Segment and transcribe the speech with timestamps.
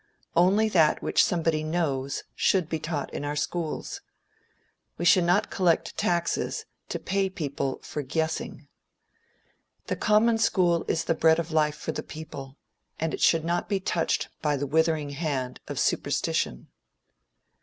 [0.35, 4.01] Only that which somebody knows should be taught in our schools.
[4.97, 8.67] We should not collect taxes to pay people for guessing.
[9.85, 12.57] The common school is the bread of life for the people,
[12.99, 16.69] and it should not be touched by the withering hand of superstition.